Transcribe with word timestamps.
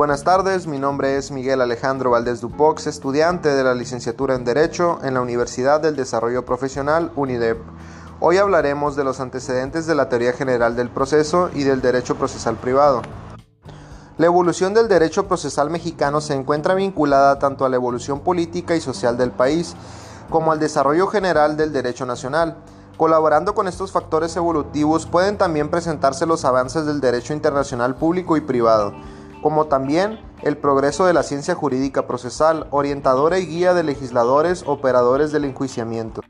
Buenas 0.00 0.24
tardes, 0.24 0.66
mi 0.66 0.78
nombre 0.78 1.18
es 1.18 1.30
Miguel 1.30 1.60
Alejandro 1.60 2.12
Valdés 2.12 2.40
Dupox, 2.40 2.86
estudiante 2.86 3.50
de 3.50 3.62
la 3.62 3.74
licenciatura 3.74 4.34
en 4.34 4.46
Derecho 4.46 4.98
en 5.02 5.12
la 5.12 5.20
Universidad 5.20 5.78
del 5.78 5.94
Desarrollo 5.94 6.46
Profesional 6.46 7.12
UNIDEP. 7.16 7.58
Hoy 8.18 8.38
hablaremos 8.38 8.96
de 8.96 9.04
los 9.04 9.20
antecedentes 9.20 9.86
de 9.86 9.94
la 9.94 10.08
teoría 10.08 10.32
general 10.32 10.74
del 10.74 10.88
proceso 10.88 11.50
y 11.52 11.64
del 11.64 11.82
derecho 11.82 12.14
procesal 12.14 12.56
privado. 12.56 13.02
La 14.16 14.24
evolución 14.24 14.72
del 14.72 14.88
derecho 14.88 15.28
procesal 15.28 15.68
mexicano 15.68 16.22
se 16.22 16.32
encuentra 16.32 16.72
vinculada 16.72 17.38
tanto 17.38 17.66
a 17.66 17.68
la 17.68 17.76
evolución 17.76 18.20
política 18.20 18.74
y 18.74 18.80
social 18.80 19.18
del 19.18 19.32
país 19.32 19.76
como 20.30 20.50
al 20.50 20.60
desarrollo 20.60 21.08
general 21.08 21.58
del 21.58 21.74
derecho 21.74 22.06
nacional. 22.06 22.56
Colaborando 22.96 23.54
con 23.54 23.68
estos 23.68 23.92
factores 23.92 24.34
evolutivos 24.34 25.04
pueden 25.04 25.36
también 25.36 25.68
presentarse 25.68 26.24
los 26.24 26.46
avances 26.46 26.86
del 26.86 27.02
derecho 27.02 27.34
internacional 27.34 27.96
público 27.96 28.38
y 28.38 28.40
privado 28.40 28.94
como 29.42 29.66
también 29.66 30.20
el 30.42 30.56
progreso 30.56 31.06
de 31.06 31.12
la 31.12 31.22
ciencia 31.22 31.54
jurídica 31.54 32.06
procesal, 32.06 32.66
orientadora 32.70 33.38
y 33.38 33.46
guía 33.46 33.74
de 33.74 33.82
legisladores, 33.82 34.64
operadores 34.66 35.32
del 35.32 35.44
enjuiciamiento. 35.44 36.22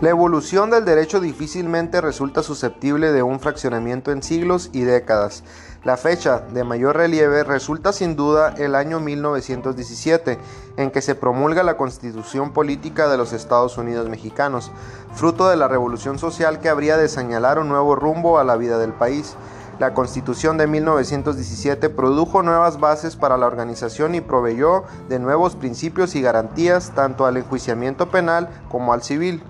La 0.00 0.08
evolución 0.08 0.70
del 0.70 0.86
derecho 0.86 1.20
difícilmente 1.20 2.00
resulta 2.00 2.42
susceptible 2.42 3.12
de 3.12 3.22
un 3.22 3.38
fraccionamiento 3.38 4.12
en 4.12 4.22
siglos 4.22 4.70
y 4.72 4.80
décadas. 4.80 5.44
La 5.84 5.98
fecha 5.98 6.38
de 6.40 6.64
mayor 6.64 6.96
relieve 6.96 7.44
resulta 7.44 7.92
sin 7.92 8.16
duda 8.16 8.54
el 8.56 8.76
año 8.76 8.98
1917, 8.98 10.38
en 10.78 10.90
que 10.90 11.02
se 11.02 11.14
promulga 11.14 11.62
la 11.62 11.76
Constitución 11.76 12.54
Política 12.54 13.08
de 13.08 13.18
los 13.18 13.34
Estados 13.34 13.76
Unidos 13.76 14.08
Mexicanos, 14.08 14.72
fruto 15.14 15.50
de 15.50 15.56
la 15.56 15.68
revolución 15.68 16.18
social 16.18 16.60
que 16.60 16.70
habría 16.70 16.96
de 16.96 17.10
señalar 17.10 17.58
un 17.58 17.68
nuevo 17.68 17.94
rumbo 17.94 18.38
a 18.38 18.44
la 18.44 18.56
vida 18.56 18.78
del 18.78 18.94
país. 18.94 19.36
La 19.80 19.94
Constitución 19.94 20.58
de 20.58 20.66
1917 20.66 21.88
produjo 21.88 22.42
nuevas 22.42 22.78
bases 22.78 23.16
para 23.16 23.38
la 23.38 23.46
organización 23.46 24.14
y 24.14 24.20
proveyó 24.20 24.84
de 25.08 25.18
nuevos 25.18 25.56
principios 25.56 26.14
y 26.14 26.20
garantías 26.20 26.90
tanto 26.94 27.24
al 27.24 27.38
enjuiciamiento 27.38 28.10
penal 28.10 28.50
como 28.68 28.92
al 28.92 29.02
civil, 29.02 29.42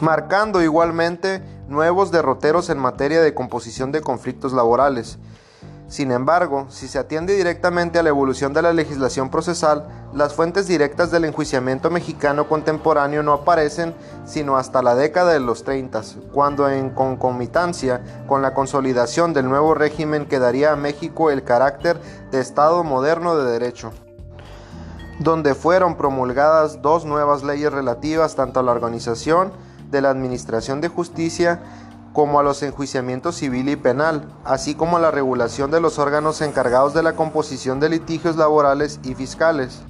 marcando 0.00 0.62
igualmente 0.62 1.44
nuevos 1.68 2.10
derroteros 2.10 2.70
en 2.70 2.78
materia 2.78 3.22
de 3.22 3.34
composición 3.34 3.92
de 3.92 4.00
conflictos 4.00 4.52
laborales. 4.52 5.20
Sin 5.92 6.10
embargo, 6.10 6.68
si 6.70 6.88
se 6.88 6.98
atiende 6.98 7.36
directamente 7.36 7.98
a 7.98 8.02
la 8.02 8.08
evolución 8.08 8.54
de 8.54 8.62
la 8.62 8.72
legislación 8.72 9.28
procesal, 9.28 9.86
las 10.14 10.32
fuentes 10.32 10.66
directas 10.66 11.10
del 11.10 11.26
enjuiciamiento 11.26 11.90
mexicano 11.90 12.48
contemporáneo 12.48 13.22
no 13.22 13.34
aparecen 13.34 13.94
sino 14.24 14.56
hasta 14.56 14.80
la 14.80 14.94
década 14.94 15.34
de 15.34 15.40
los 15.40 15.64
30, 15.64 16.00
cuando 16.32 16.70
en 16.70 16.88
concomitancia 16.88 18.00
con 18.26 18.40
la 18.40 18.54
consolidación 18.54 19.34
del 19.34 19.50
nuevo 19.50 19.74
régimen 19.74 20.24
quedaría 20.24 20.72
a 20.72 20.76
México 20.76 21.30
el 21.30 21.44
carácter 21.44 22.00
de 22.30 22.40
Estado 22.40 22.82
moderno 22.84 23.36
de 23.36 23.52
derecho 23.52 23.92
donde 25.18 25.54
fueron 25.54 25.98
promulgadas 25.98 26.80
dos 26.80 27.04
nuevas 27.04 27.44
leyes 27.44 27.70
relativas 27.70 28.34
tanto 28.34 28.60
a 28.60 28.62
la 28.62 28.72
organización 28.72 29.52
de 29.90 30.00
la 30.00 30.08
Administración 30.08 30.80
de 30.80 30.88
Justicia 30.88 31.60
como 32.12 32.38
a 32.38 32.42
los 32.42 32.62
enjuiciamientos 32.62 33.36
civil 33.36 33.68
y 33.68 33.76
penal, 33.76 34.28
así 34.44 34.74
como 34.74 34.96
a 34.96 35.00
la 35.00 35.10
regulación 35.10 35.70
de 35.70 35.80
los 35.80 35.98
órganos 35.98 36.40
encargados 36.42 36.94
de 36.94 37.02
la 37.02 37.14
composición 37.14 37.80
de 37.80 37.88
litigios 37.88 38.36
laborales 38.36 39.00
y 39.02 39.14
fiscales. 39.14 39.82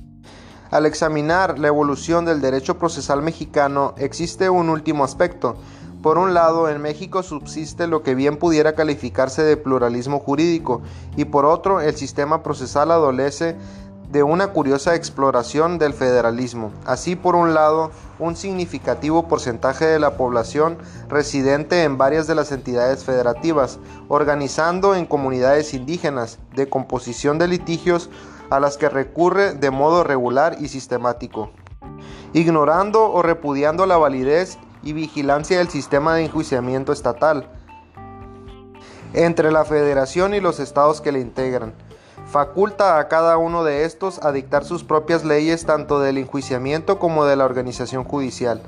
Al 0.70 0.86
examinar 0.86 1.58
la 1.58 1.68
evolución 1.68 2.24
del 2.24 2.40
derecho 2.40 2.78
procesal 2.78 3.20
mexicano 3.22 3.94
existe 3.98 4.48
un 4.48 4.70
último 4.70 5.04
aspecto. 5.04 5.56
Por 6.02 6.16
un 6.16 6.32
lado, 6.32 6.68
en 6.68 6.80
México 6.80 7.22
subsiste 7.22 7.86
lo 7.86 8.02
que 8.02 8.14
bien 8.14 8.36
pudiera 8.36 8.74
calificarse 8.74 9.42
de 9.42 9.56
pluralismo 9.56 10.18
jurídico 10.18 10.82
y 11.16 11.26
por 11.26 11.44
otro, 11.44 11.80
el 11.80 11.94
sistema 11.94 12.42
procesal 12.42 12.90
adolece 12.90 13.56
de 14.12 14.22
una 14.22 14.48
curiosa 14.48 14.94
exploración 14.94 15.78
del 15.78 15.94
federalismo. 15.94 16.70
Así, 16.84 17.16
por 17.16 17.34
un 17.34 17.54
lado, 17.54 17.90
un 18.18 18.36
significativo 18.36 19.26
porcentaje 19.26 19.86
de 19.86 19.98
la 19.98 20.18
población 20.18 20.76
residente 21.08 21.82
en 21.84 21.96
varias 21.96 22.26
de 22.26 22.34
las 22.34 22.52
entidades 22.52 23.04
federativas, 23.04 23.78
organizando 24.08 24.94
en 24.94 25.06
comunidades 25.06 25.72
indígenas 25.72 26.38
de 26.54 26.68
composición 26.68 27.38
de 27.38 27.48
litigios 27.48 28.10
a 28.50 28.60
las 28.60 28.76
que 28.76 28.90
recurre 28.90 29.54
de 29.54 29.70
modo 29.70 30.04
regular 30.04 30.58
y 30.60 30.68
sistemático, 30.68 31.50
ignorando 32.34 33.10
o 33.10 33.22
repudiando 33.22 33.86
la 33.86 33.96
validez 33.96 34.58
y 34.82 34.92
vigilancia 34.92 35.56
del 35.56 35.70
sistema 35.70 36.16
de 36.16 36.26
enjuiciamiento 36.26 36.92
estatal 36.92 37.48
entre 39.14 39.50
la 39.52 39.64
federación 39.64 40.34
y 40.34 40.40
los 40.40 40.60
estados 40.60 41.00
que 41.00 41.12
le 41.12 41.20
integran 41.20 41.72
faculta 42.32 42.98
a 42.98 43.08
cada 43.08 43.36
uno 43.36 43.62
de 43.62 43.84
estos 43.84 44.24
a 44.24 44.32
dictar 44.32 44.64
sus 44.64 44.84
propias 44.84 45.22
leyes 45.22 45.66
tanto 45.66 46.00
del 46.00 46.16
enjuiciamiento 46.16 46.98
como 46.98 47.26
de 47.26 47.36
la 47.36 47.44
organización 47.44 48.04
judicial. 48.04 48.62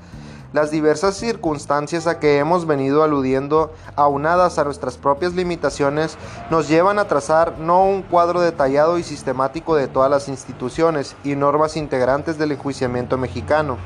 Las 0.53 0.71
diversas 0.71 1.17
circunstancias 1.17 2.07
a 2.07 2.21
que 2.21 2.39
hemos 2.39 2.67
venido 2.67 3.03
aludiendo, 3.03 3.73
aunadas 3.97 4.59
a 4.59 4.65
nuestras 4.65 4.99
propias 4.99 5.33
limitaciones, 5.33 6.19
nos 6.51 6.69
llevan 6.69 6.99
a 6.99 7.09
trazar 7.09 7.59
no 7.59 7.87
un 7.87 8.03
cuadro 8.03 8.43
detallado 8.43 8.99
y 8.99 9.03
sistemático 9.03 9.75
de 9.77 9.89
todas 9.89 10.11
las 10.11 10.29
instituciones 10.29 11.17
y 11.25 11.35
normas 11.35 11.79
integrantes 11.79 12.37
del 12.37 12.53
enjuiciamiento 12.53 13.17
mexicano, 13.17 13.79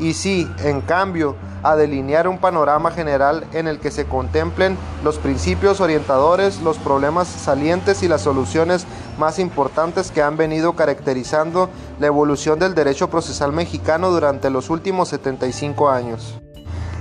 y 0.00 0.14
sí, 0.14 0.48
en 0.62 0.80
cambio, 0.80 1.34
a 1.62 1.74
delinear 1.74 2.28
un 2.28 2.38
panorama 2.38 2.92
general 2.92 3.44
en 3.52 3.66
el 3.66 3.80
que 3.80 3.90
se 3.90 4.06
contemplen 4.06 4.78
los 5.02 5.18
principios 5.18 5.80
orientadores, 5.80 6.62
los 6.62 6.78
problemas 6.78 7.26
salientes 7.26 8.02
y 8.04 8.08
las 8.08 8.22
soluciones 8.22 8.86
más 9.18 9.38
importantes 9.38 10.10
que 10.10 10.22
han 10.22 10.36
venido 10.36 10.74
caracterizando 10.74 11.68
la 11.98 12.06
evolución 12.06 12.58
del 12.58 12.74
derecho 12.74 13.10
procesal 13.10 13.52
mexicano 13.52 14.10
durante 14.10 14.50
los 14.50 14.70
últimos 14.70 15.08
75 15.08 15.90
años. 15.90 16.38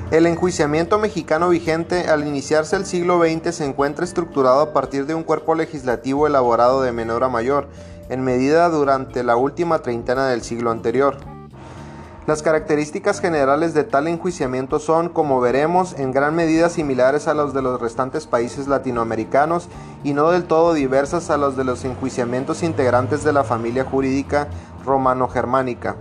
El 0.09 0.25
enjuiciamiento 0.25 0.99
mexicano 0.99 1.49
vigente 1.49 2.07
al 2.07 2.25
iniciarse 2.25 2.77
el 2.77 2.85
siglo 2.85 3.21
XX 3.21 3.53
se 3.53 3.65
encuentra 3.65 4.05
estructurado 4.05 4.61
a 4.61 4.73
partir 4.73 5.05
de 5.05 5.13
un 5.13 5.23
cuerpo 5.23 5.53
legislativo 5.53 6.27
elaborado 6.27 6.81
de 6.81 6.93
menor 6.93 7.25
a 7.25 7.29
mayor, 7.29 7.67
en 8.09 8.23
medida 8.23 8.69
durante 8.69 9.23
la 9.23 9.35
última 9.35 9.79
treintena 9.79 10.27
del 10.27 10.43
siglo 10.43 10.71
anterior. 10.71 11.36
Las 12.27 12.41
características 12.41 13.21
generales 13.21 13.73
de 13.73 13.85
tal 13.85 14.05
enjuiciamiento 14.05 14.79
son, 14.79 15.07
como 15.07 15.39
veremos, 15.39 15.97
en 15.97 16.11
gran 16.11 16.35
medida 16.35 16.67
similares 16.67 17.29
a 17.29 17.33
los 17.33 17.53
de 17.53 17.61
los 17.61 17.79
restantes 17.79 18.27
países 18.27 18.67
latinoamericanos 18.67 19.69
y 20.03 20.11
no 20.11 20.31
del 20.31 20.43
todo 20.43 20.73
diversas 20.73 21.29
a 21.29 21.37
los 21.37 21.55
de 21.55 21.63
los 21.63 21.85
enjuiciamientos 21.85 22.63
integrantes 22.63 23.23
de 23.23 23.31
la 23.31 23.45
familia 23.45 23.85
jurídica 23.85 24.49
romano-germánica. 24.85 25.95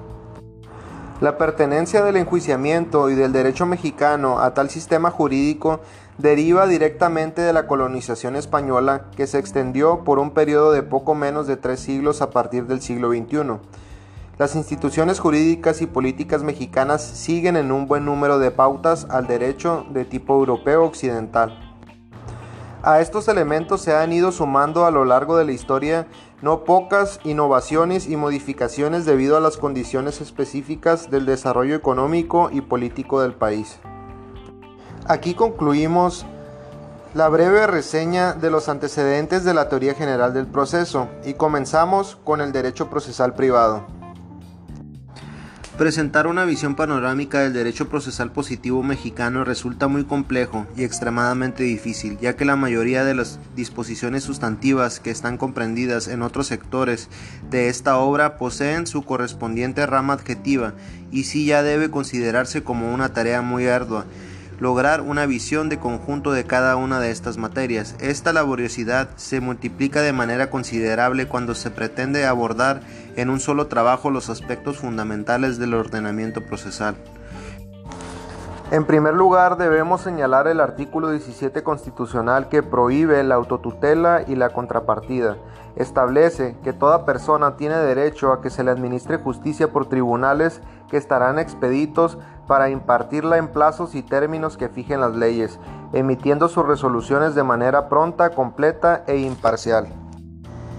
La 1.20 1.38
pertenencia 1.38 2.02
del 2.02 2.16
enjuiciamiento 2.16 3.08
y 3.08 3.14
del 3.14 3.30
derecho 3.30 3.64
mexicano 3.64 4.40
a 4.40 4.52
tal 4.52 4.68
sistema 4.68 5.12
jurídico 5.12 5.78
deriva 6.18 6.66
directamente 6.66 7.40
de 7.40 7.52
la 7.52 7.68
colonización 7.68 8.34
española 8.34 9.10
que 9.16 9.28
se 9.28 9.38
extendió 9.38 10.02
por 10.02 10.18
un 10.18 10.32
periodo 10.32 10.72
de 10.72 10.82
poco 10.82 11.14
menos 11.14 11.46
de 11.46 11.56
tres 11.56 11.78
siglos 11.78 12.20
a 12.20 12.30
partir 12.30 12.66
del 12.66 12.80
siglo 12.80 13.10
XXI. 13.10 13.60
Las 14.38 14.54
instituciones 14.54 15.18
jurídicas 15.18 15.80
y 15.80 15.86
políticas 15.86 16.42
mexicanas 16.42 17.02
siguen 17.02 17.56
en 17.56 17.72
un 17.72 17.86
buen 17.86 18.04
número 18.04 18.38
de 18.38 18.50
pautas 18.50 19.06
al 19.08 19.26
derecho 19.26 19.86
de 19.90 20.04
tipo 20.04 20.34
europeo 20.34 20.84
occidental. 20.84 21.58
A 22.82 23.00
estos 23.00 23.28
elementos 23.28 23.80
se 23.80 23.96
han 23.96 24.12
ido 24.12 24.32
sumando 24.32 24.84
a 24.84 24.90
lo 24.90 25.06
largo 25.06 25.38
de 25.38 25.46
la 25.46 25.52
historia 25.52 26.06
no 26.42 26.64
pocas 26.64 27.18
innovaciones 27.24 28.08
y 28.08 28.16
modificaciones 28.16 29.06
debido 29.06 29.38
a 29.38 29.40
las 29.40 29.56
condiciones 29.56 30.20
específicas 30.20 31.10
del 31.10 31.24
desarrollo 31.24 31.74
económico 31.74 32.50
y 32.52 32.60
político 32.60 33.22
del 33.22 33.32
país. 33.32 33.78
Aquí 35.08 35.32
concluimos 35.32 36.26
la 37.14 37.30
breve 37.30 37.66
reseña 37.66 38.34
de 38.34 38.50
los 38.50 38.68
antecedentes 38.68 39.44
de 39.44 39.54
la 39.54 39.70
teoría 39.70 39.94
general 39.94 40.34
del 40.34 40.46
proceso 40.46 41.08
y 41.24 41.32
comenzamos 41.32 42.18
con 42.22 42.42
el 42.42 42.52
derecho 42.52 42.90
procesal 42.90 43.34
privado. 43.34 43.95
Presentar 45.78 46.26
una 46.26 46.46
visión 46.46 46.74
panorámica 46.74 47.40
del 47.40 47.52
derecho 47.52 47.90
procesal 47.90 48.32
positivo 48.32 48.82
mexicano 48.82 49.44
resulta 49.44 49.88
muy 49.88 50.04
complejo 50.04 50.66
y 50.74 50.84
extremadamente 50.84 51.64
difícil, 51.64 52.16
ya 52.18 52.34
que 52.34 52.46
la 52.46 52.56
mayoría 52.56 53.04
de 53.04 53.14
las 53.14 53.38
disposiciones 53.54 54.24
sustantivas 54.24 55.00
que 55.00 55.10
están 55.10 55.36
comprendidas 55.36 56.08
en 56.08 56.22
otros 56.22 56.46
sectores 56.46 57.10
de 57.50 57.68
esta 57.68 57.98
obra 57.98 58.38
poseen 58.38 58.86
su 58.86 59.02
correspondiente 59.02 59.84
rama 59.84 60.14
adjetiva 60.14 60.72
y 61.12 61.24
sí 61.24 61.44
ya 61.44 61.62
debe 61.62 61.90
considerarse 61.90 62.62
como 62.62 62.94
una 62.94 63.12
tarea 63.12 63.42
muy 63.42 63.66
ardua 63.66 64.06
lograr 64.58 65.00
una 65.00 65.26
visión 65.26 65.68
de 65.68 65.78
conjunto 65.78 66.32
de 66.32 66.44
cada 66.44 66.76
una 66.76 67.00
de 67.00 67.10
estas 67.10 67.36
materias. 67.36 67.94
Esta 68.00 68.32
laboriosidad 68.32 69.08
se 69.16 69.40
multiplica 69.40 70.00
de 70.02 70.12
manera 70.12 70.50
considerable 70.50 71.28
cuando 71.28 71.54
se 71.54 71.70
pretende 71.70 72.26
abordar 72.26 72.80
en 73.16 73.30
un 73.30 73.40
solo 73.40 73.66
trabajo 73.66 74.10
los 74.10 74.30
aspectos 74.30 74.78
fundamentales 74.78 75.58
del 75.58 75.74
ordenamiento 75.74 76.44
procesal. 76.44 76.96
En 78.72 78.84
primer 78.84 79.14
lugar, 79.14 79.58
debemos 79.58 80.00
señalar 80.00 80.48
el 80.48 80.60
artículo 80.60 81.10
17 81.10 81.62
constitucional 81.62 82.48
que 82.48 82.64
prohíbe 82.64 83.22
la 83.22 83.36
autotutela 83.36 84.24
y 84.26 84.34
la 84.34 84.48
contrapartida. 84.48 85.36
Establece 85.76 86.56
que 86.64 86.72
toda 86.72 87.04
persona 87.04 87.56
tiene 87.56 87.76
derecho 87.76 88.32
a 88.32 88.40
que 88.40 88.48
se 88.48 88.64
le 88.64 88.70
administre 88.70 89.18
justicia 89.18 89.68
por 89.68 89.88
tribunales 89.88 90.62
que 90.90 90.96
estarán 90.96 91.38
expeditos 91.38 92.16
para 92.46 92.70
impartirla 92.70 93.36
en 93.36 93.48
plazos 93.48 93.94
y 93.94 94.02
términos 94.02 94.56
que 94.56 94.70
fijen 94.70 95.00
las 95.00 95.14
leyes, 95.14 95.58
emitiendo 95.92 96.48
sus 96.48 96.66
resoluciones 96.66 97.34
de 97.34 97.42
manera 97.42 97.90
pronta, 97.90 98.30
completa 98.30 99.04
e 99.06 99.18
imparcial. 99.18 99.88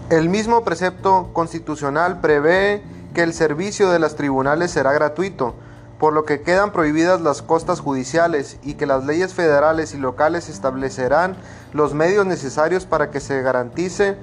El 0.09 0.29
mismo 0.29 0.63
precepto 0.63 1.29
constitucional 1.31 2.19
prevé 2.19 2.81
que 3.13 3.21
el 3.21 3.33
servicio 3.33 3.89
de 3.91 3.99
los 3.99 4.15
tribunales 4.15 4.71
será 4.71 4.93
gratuito, 4.93 5.53
por 5.99 6.13
lo 6.13 6.25
que 6.25 6.41
quedan 6.41 6.71
prohibidas 6.71 7.21
las 7.21 7.41
costas 7.41 7.81
judiciales 7.81 8.57
y 8.63 8.75
que 8.75 8.85
las 8.85 9.05
leyes 9.05 9.33
federales 9.33 9.93
y 9.93 9.97
locales 9.97 10.47
establecerán 10.49 11.35
los 11.73 11.93
medios 11.93 12.25
necesarios 12.25 12.85
para 12.85 13.11
que 13.11 13.19
se 13.19 13.41
garantice 13.41 14.17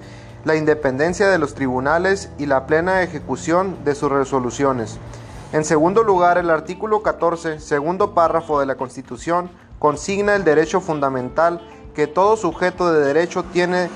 la 0.45 0.57
independencia 0.57 1.29
de 1.29 1.39
los 1.39 1.55
tribunales 1.55 2.31
y 2.39 2.47
la 2.47 2.67
plena 2.67 3.03
ejecución 3.03 3.77
de 3.85 3.95
sus 3.95 4.11
resoluciones. 4.11 4.99
En 5.53 5.65
segundo 5.65 6.03
lugar, 6.03 6.39
el 6.39 6.51
artículo 6.51 7.03
14, 7.03 7.61
segundo 7.61 8.15
párrafo 8.15 8.61
de 8.61 8.67
la 8.67 8.75
Constitución, 8.75 9.51
consigna 9.79 10.35
el 10.35 10.45
derecho 10.45 10.81
fundamental 10.81 11.61
que 11.95 12.07
todo 12.07 12.37
sujeto 12.37 12.93
de 12.93 13.05
derecho 13.07 13.45
tiene 13.53 13.89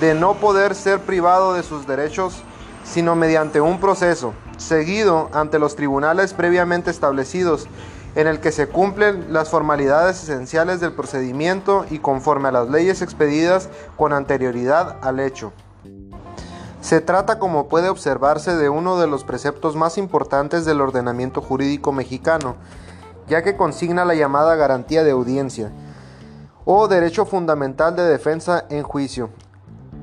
de 0.00 0.14
no 0.14 0.34
poder 0.34 0.74
ser 0.74 1.00
privado 1.00 1.54
de 1.54 1.62
sus 1.62 1.86
derechos 1.86 2.42
sino 2.84 3.14
mediante 3.14 3.60
un 3.60 3.80
proceso 3.80 4.34
seguido 4.56 5.28
ante 5.32 5.58
los 5.58 5.76
tribunales 5.76 6.34
previamente 6.34 6.90
establecidos, 6.90 7.66
en 8.14 8.26
el 8.26 8.40
que 8.40 8.52
se 8.52 8.68
cumplen 8.68 9.32
las 9.32 9.50
formalidades 9.50 10.22
esenciales 10.22 10.80
del 10.80 10.92
procedimiento 10.92 11.86
y 11.90 11.98
conforme 11.98 12.48
a 12.48 12.52
las 12.52 12.68
leyes 12.68 13.00
expedidas 13.00 13.68
con 13.96 14.12
anterioridad 14.12 14.96
al 15.00 15.20
hecho. 15.20 15.52
Se 16.82 17.00
trata, 17.00 17.38
como 17.38 17.68
puede 17.68 17.88
observarse, 17.88 18.56
de 18.56 18.68
uno 18.68 18.98
de 18.98 19.06
los 19.06 19.22
preceptos 19.22 19.76
más 19.76 19.98
importantes 19.98 20.64
del 20.64 20.80
ordenamiento 20.80 21.40
jurídico 21.40 21.92
mexicano, 21.92 22.56
ya 23.28 23.42
que 23.42 23.56
consigna 23.56 24.04
la 24.04 24.16
llamada 24.16 24.56
garantía 24.56 25.04
de 25.04 25.12
audiencia 25.12 25.70
o 26.64 26.88
derecho 26.88 27.24
fundamental 27.24 27.94
de 27.94 28.02
defensa 28.02 28.64
en 28.68 28.82
juicio, 28.82 29.30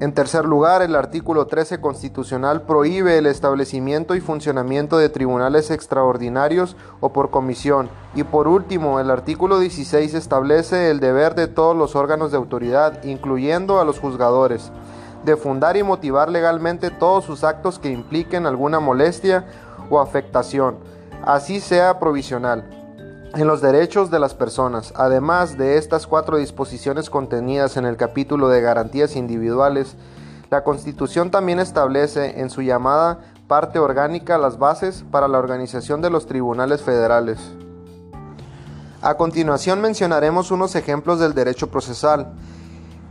en 0.02 0.14
tercer 0.14 0.46
lugar, 0.46 0.82
el 0.82 0.96
artículo 0.96 1.48
13 1.48 1.82
constitucional 1.82 2.62
prohíbe 2.62 3.18
el 3.18 3.26
establecimiento 3.26 4.16
y 4.16 4.22
funcionamiento 4.22 4.98
de 4.98 5.10
tribunales 5.10 5.72
extraordinarios 5.72 6.78
o 7.02 7.12
por 7.12 7.32
comisión. 7.32 7.90
Y 8.16 8.24
por 8.24 8.48
último, 8.48 9.02
el 9.02 9.12
artículo 9.12 9.60
16 9.60 10.14
establece 10.14 10.90
el 10.90 11.02
deber 11.02 11.36
de 11.36 11.48
todos 11.48 11.76
los 11.76 11.98
órganos 11.98 12.32
de 12.32 12.38
autoridad, 12.38 13.04
incluyendo 13.04 13.82
a 13.82 13.84
los 13.84 14.00
juzgadores, 14.00 14.72
de 15.24 15.36
fundar 15.38 15.78
y 15.78 15.84
motivar 15.84 16.30
legalmente 16.30 16.90
todos 16.92 17.26
sus 17.26 17.44
actos 17.44 17.80
que 17.80 17.92
impliquen 17.92 18.46
alguna 18.46 18.80
molestia 18.80 19.46
o 19.90 20.00
afectación, 20.00 20.78
así 21.24 21.60
sea 21.60 22.00
provisional 22.00 22.80
en 23.36 23.48
los 23.48 23.62
derechos 23.62 24.10
de 24.10 24.20
las 24.20 24.34
personas. 24.34 24.94
Además 24.96 25.58
de 25.58 25.78
estas 25.78 26.08
cuatro 26.08 26.38
disposiciones 26.38 27.10
contenidas 27.10 27.78
en 27.78 27.86
el 27.86 27.98
capítulo 27.98 28.50
de 28.50 28.62
garantías 28.62 29.16
individuales, 29.16 29.96
la 30.50 30.64
Constitución 30.64 31.30
también 31.30 31.60
establece 31.60 32.40
en 32.42 32.50
su 32.50 32.62
llamada 32.62 33.20
parte 33.48 33.80
orgánica 33.80 34.38
las 34.38 34.58
bases 34.58 35.04
para 35.12 35.28
la 35.28 35.38
organización 35.38 36.02
de 36.02 36.10
los 36.10 36.26
tribunales 36.26 36.82
federales. 36.82 37.40
A 39.02 39.16
continuación 39.16 39.80
mencionaremos 39.80 40.52
unos 40.52 40.76
ejemplos 40.76 41.20
del 41.20 41.34
derecho 41.34 41.68
procesal. 41.68 42.34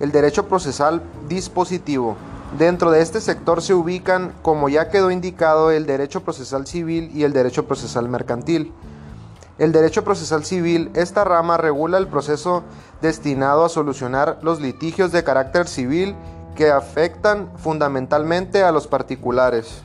El 0.00 0.12
derecho 0.12 0.46
procesal 0.46 1.02
dispositivo. 1.28 2.16
Dentro 2.56 2.90
de 2.90 3.02
este 3.02 3.20
sector 3.20 3.60
se 3.62 3.74
ubican, 3.74 4.32
como 4.42 4.68
ya 4.68 4.90
quedó 4.90 5.10
indicado, 5.10 5.70
el 5.70 5.86
derecho 5.86 6.22
procesal 6.22 6.66
civil 6.66 7.10
y 7.14 7.24
el 7.24 7.32
derecho 7.32 7.66
procesal 7.66 8.08
mercantil. 8.08 8.72
El 9.58 9.72
derecho 9.72 10.04
procesal 10.04 10.44
civil, 10.44 10.90
esta 10.94 11.24
rama 11.24 11.56
regula 11.56 11.98
el 11.98 12.06
proceso 12.06 12.62
destinado 13.02 13.64
a 13.64 13.68
solucionar 13.68 14.38
los 14.42 14.60
litigios 14.60 15.10
de 15.10 15.24
carácter 15.24 15.66
civil 15.66 16.14
que 16.54 16.70
afectan 16.70 17.50
fundamentalmente 17.56 18.62
a 18.62 18.70
los 18.70 18.86
particulares. 18.86 19.82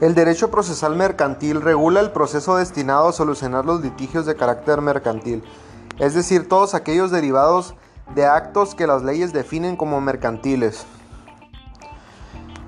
El 0.00 0.14
derecho 0.14 0.50
procesal 0.50 0.94
mercantil 0.94 1.62
regula 1.62 2.00
el 2.00 2.10
proceso 2.10 2.56
destinado 2.56 3.08
a 3.08 3.12
solucionar 3.12 3.64
los 3.64 3.80
litigios 3.80 4.26
de 4.26 4.34
carácter 4.36 4.80
mercantil, 4.80 5.42
es 5.98 6.14
decir, 6.14 6.48
todos 6.48 6.74
aquellos 6.74 7.10
derivados 7.10 7.74
de 8.14 8.24
actos 8.24 8.74
que 8.74 8.86
las 8.86 9.02
leyes 9.02 9.32
definen 9.32 9.76
como 9.76 10.00
mercantiles. 10.00 10.86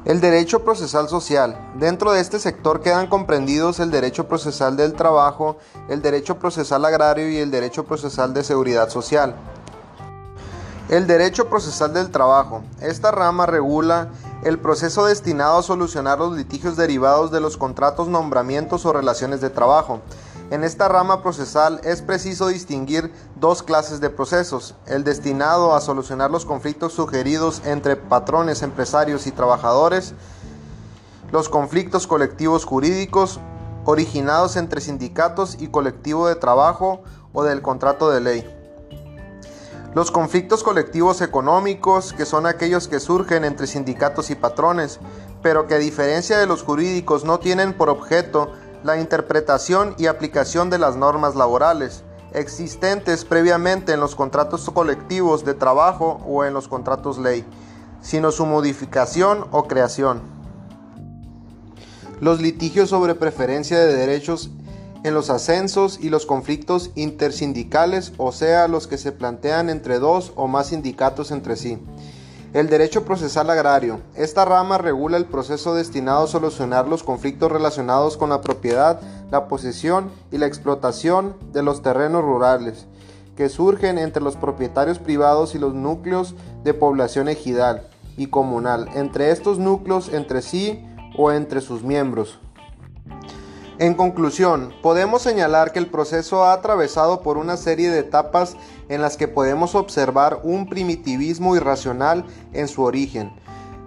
El 0.04 0.20
derecho 0.20 0.64
procesal 0.64 1.08
social. 1.08 1.58
Dentro 1.74 2.12
de 2.12 2.20
este 2.20 2.38
sector 2.38 2.80
quedan 2.80 3.08
comprendidos 3.08 3.78
el 3.80 3.90
derecho 3.90 4.26
procesal 4.26 4.76
del 4.76 4.94
trabajo, 4.94 5.58
el 5.88 6.00
derecho 6.00 6.38
procesal 6.38 6.84
agrario 6.84 7.28
y 7.28 7.36
el 7.36 7.50
derecho 7.50 7.84
procesal 7.84 8.32
de 8.32 8.44
seguridad 8.44 8.88
social. 8.88 9.34
El 10.88 11.06
derecho 11.06 11.50
procesal 11.50 11.92
del 11.92 12.10
trabajo. 12.10 12.62
Esta 12.80 13.10
rama 13.10 13.44
regula 13.44 14.08
el 14.44 14.58
proceso 14.58 15.04
destinado 15.04 15.58
a 15.58 15.62
solucionar 15.62 16.18
los 16.20 16.34
litigios 16.34 16.76
derivados 16.76 17.30
de 17.30 17.40
los 17.40 17.56
contratos, 17.56 18.08
nombramientos 18.08 18.86
o 18.86 18.92
relaciones 18.92 19.40
de 19.40 19.50
trabajo. 19.50 20.00
En 20.50 20.64
esta 20.64 20.88
rama 20.88 21.22
procesal 21.22 21.78
es 21.84 22.00
preciso 22.00 22.48
distinguir 22.48 23.12
dos 23.36 23.62
clases 23.62 24.00
de 24.00 24.08
procesos, 24.08 24.74
el 24.86 25.04
destinado 25.04 25.74
a 25.74 25.80
solucionar 25.82 26.30
los 26.30 26.46
conflictos 26.46 26.94
sugeridos 26.94 27.60
entre 27.66 27.96
patrones, 27.96 28.62
empresarios 28.62 29.26
y 29.26 29.30
trabajadores, 29.30 30.14
los 31.32 31.50
conflictos 31.50 32.06
colectivos 32.06 32.64
jurídicos 32.64 33.40
originados 33.84 34.56
entre 34.56 34.80
sindicatos 34.80 35.58
y 35.60 35.68
colectivo 35.68 36.28
de 36.28 36.36
trabajo 36.36 37.02
o 37.34 37.44
del 37.44 37.60
contrato 37.60 38.10
de 38.10 38.20
ley. 38.22 38.54
Los 39.94 40.10
conflictos 40.10 40.62
colectivos 40.62 41.20
económicos, 41.20 42.14
que 42.14 42.24
son 42.24 42.46
aquellos 42.46 42.88
que 42.88 43.00
surgen 43.00 43.44
entre 43.44 43.66
sindicatos 43.66 44.30
y 44.30 44.34
patrones, 44.34 44.98
pero 45.42 45.66
que 45.66 45.74
a 45.74 45.78
diferencia 45.78 46.38
de 46.38 46.46
los 46.46 46.62
jurídicos 46.62 47.24
no 47.24 47.38
tienen 47.38 47.74
por 47.74 47.90
objeto 47.90 48.52
la 48.84 49.00
interpretación 49.00 49.94
y 49.98 50.06
aplicación 50.06 50.70
de 50.70 50.78
las 50.78 50.96
normas 50.96 51.34
laborales 51.34 52.04
existentes 52.32 53.24
previamente 53.24 53.92
en 53.92 54.00
los 54.00 54.14
contratos 54.14 54.68
colectivos 54.70 55.44
de 55.44 55.54
trabajo 55.54 56.20
o 56.26 56.44
en 56.44 56.52
los 56.54 56.68
contratos 56.68 57.18
ley, 57.18 57.44
sino 58.02 58.30
su 58.30 58.46
modificación 58.46 59.46
o 59.50 59.64
creación. 59.64 60.20
Los 62.20 62.40
litigios 62.40 62.90
sobre 62.90 63.14
preferencia 63.14 63.78
de 63.78 63.94
derechos 63.94 64.50
en 65.04 65.14
los 65.14 65.30
ascensos 65.30 65.98
y 66.00 66.10
los 66.10 66.26
conflictos 66.26 66.90
intersindicales, 66.96 68.12
o 68.18 68.32
sea, 68.32 68.66
los 68.66 68.88
que 68.88 68.98
se 68.98 69.12
plantean 69.12 69.70
entre 69.70 70.00
dos 70.00 70.32
o 70.34 70.48
más 70.48 70.68
sindicatos 70.68 71.30
entre 71.30 71.56
sí. 71.56 71.78
El 72.54 72.70
derecho 72.70 73.04
procesal 73.04 73.50
agrario. 73.50 74.00
Esta 74.14 74.46
rama 74.46 74.78
regula 74.78 75.18
el 75.18 75.26
proceso 75.26 75.74
destinado 75.74 76.24
a 76.24 76.28
solucionar 76.28 76.88
los 76.88 77.02
conflictos 77.02 77.52
relacionados 77.52 78.16
con 78.16 78.30
la 78.30 78.40
propiedad, 78.40 79.02
la 79.30 79.48
posesión 79.48 80.10
y 80.32 80.38
la 80.38 80.46
explotación 80.46 81.36
de 81.52 81.62
los 81.62 81.82
terrenos 81.82 82.22
rurales, 82.22 82.86
que 83.36 83.50
surgen 83.50 83.98
entre 83.98 84.22
los 84.22 84.36
propietarios 84.36 84.98
privados 84.98 85.54
y 85.54 85.58
los 85.58 85.74
núcleos 85.74 86.34
de 86.64 86.72
población 86.72 87.28
ejidal 87.28 87.86
y 88.16 88.28
comunal, 88.28 88.88
entre 88.94 89.30
estos 89.30 89.58
núcleos 89.58 90.08
entre 90.08 90.40
sí 90.40 90.82
o 91.18 91.30
entre 91.30 91.60
sus 91.60 91.82
miembros. 91.82 92.38
En 93.78 93.94
conclusión, 93.94 94.72
podemos 94.82 95.20
señalar 95.20 95.70
que 95.70 95.78
el 95.78 95.86
proceso 95.86 96.44
ha 96.44 96.54
atravesado 96.54 97.20
por 97.20 97.36
una 97.36 97.58
serie 97.58 97.90
de 97.90 98.00
etapas 98.00 98.56
en 98.88 99.02
las 99.02 99.16
que 99.16 99.28
podemos 99.28 99.74
observar 99.74 100.40
un 100.42 100.68
primitivismo 100.68 101.56
irracional 101.56 102.24
en 102.52 102.68
su 102.68 102.82
origen, 102.82 103.32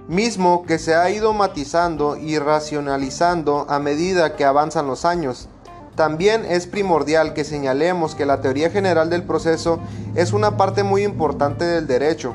mismo 0.08 0.64
que 0.66 0.80
se 0.80 0.96
ha 0.96 1.10
ido 1.10 1.34
matizando 1.34 2.18
y 2.18 2.38
racionalizando 2.38 3.66
a 3.70 3.80
medida 3.80 4.36
que 4.36 4.46
avanzan 4.46 4.88
los 4.88 5.06
años. 5.06 5.48
También 5.96 6.46
es 6.46 6.68
primordial 6.68 7.34
que 7.34 7.44
señalemos 7.44 8.16
que 8.16 8.26
la 8.26 8.42
teoría 8.42 8.70
general 8.70 9.10
del 9.10 9.24
proceso 9.24 9.80
es 10.16 10.34
una 10.34 10.58
parte 10.58 10.84
muy 10.84 11.04
importante 11.04 11.66
del 11.66 11.88
derecho, 11.88 12.34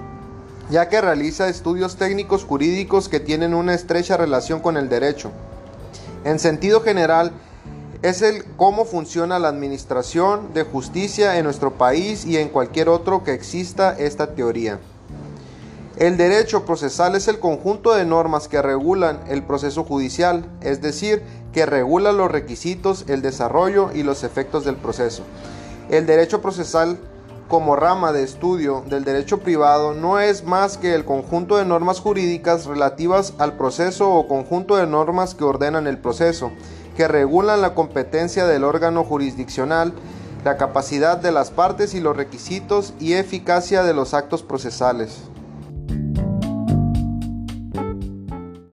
ya 0.70 0.88
que 0.88 1.00
realiza 1.00 1.48
estudios 1.48 1.96
técnicos 1.96 2.44
jurídicos 2.44 3.08
que 3.08 3.20
tienen 3.20 3.54
una 3.54 3.74
estrecha 3.74 4.16
relación 4.16 4.60
con 4.60 4.76
el 4.76 4.88
derecho. 4.88 5.30
En 6.24 6.38
sentido 6.38 6.80
general, 6.80 7.32
es 8.02 8.22
el 8.22 8.44
cómo 8.56 8.84
funciona 8.84 9.38
la 9.38 9.48
administración 9.48 10.52
de 10.54 10.64
justicia 10.64 11.38
en 11.38 11.44
nuestro 11.44 11.74
país 11.74 12.24
y 12.24 12.36
en 12.36 12.48
cualquier 12.48 12.88
otro 12.88 13.24
que 13.24 13.32
exista 13.32 13.96
esta 13.98 14.34
teoría. 14.34 14.78
El 15.96 16.18
derecho 16.18 16.66
procesal 16.66 17.14
es 17.14 17.26
el 17.26 17.38
conjunto 17.38 17.94
de 17.94 18.04
normas 18.04 18.48
que 18.48 18.60
regulan 18.60 19.20
el 19.28 19.42
proceso 19.42 19.82
judicial, 19.82 20.44
es 20.60 20.82
decir, 20.82 21.22
que 21.54 21.64
regula 21.64 22.12
los 22.12 22.30
requisitos, 22.30 23.06
el 23.08 23.22
desarrollo 23.22 23.90
y 23.94 24.02
los 24.02 24.22
efectos 24.22 24.66
del 24.66 24.76
proceso. 24.76 25.22
El 25.88 26.04
derecho 26.04 26.42
procesal 26.42 26.98
como 27.48 27.76
rama 27.76 28.12
de 28.12 28.24
estudio 28.24 28.84
del 28.88 29.04
derecho 29.04 29.38
privado 29.38 29.94
no 29.94 30.18
es 30.18 30.44
más 30.44 30.78
que 30.78 30.94
el 30.94 31.04
conjunto 31.04 31.56
de 31.56 31.64
normas 31.64 32.00
jurídicas 32.00 32.66
relativas 32.66 33.34
al 33.38 33.56
proceso 33.56 34.12
o 34.12 34.28
conjunto 34.28 34.76
de 34.76 34.86
normas 34.86 35.34
que 35.34 35.44
ordenan 35.44 35.86
el 35.86 35.96
proceso, 35.96 36.50
que 36.96 37.08
regulan 37.08 37.60
la 37.60 37.74
competencia 37.74 38.46
del 38.46 38.64
órgano 38.64 39.04
jurisdiccional, 39.04 39.92
la 40.44 40.56
capacidad 40.56 41.18
de 41.18 41.32
las 41.32 41.50
partes 41.50 41.94
y 41.94 42.00
los 42.00 42.16
requisitos 42.16 42.94
y 42.98 43.14
eficacia 43.14 43.82
de 43.82 43.94
los 43.94 44.14
actos 44.14 44.42
procesales. 44.42 45.18